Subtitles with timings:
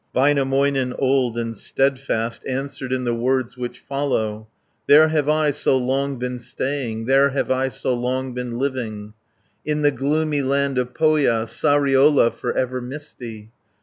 [0.15, 4.47] Väinämöinen, old and steadfast, Answered in the words which follow:
[4.87, 9.13] "There have I so long been staying, There have I so long been living,
[9.63, 13.51] 70 In the gloomy land of Pohja, Sariola for ever misty.